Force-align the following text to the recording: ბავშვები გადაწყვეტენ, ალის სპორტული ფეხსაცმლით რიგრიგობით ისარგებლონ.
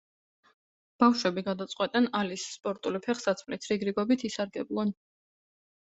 ბავშვები 1.03 1.43
გადაწყვეტენ, 1.51 2.09
ალის 2.21 2.47
სპორტული 2.55 3.05
ფეხსაცმლით 3.07 3.71
რიგრიგობით 3.75 4.29
ისარგებლონ. 4.33 5.01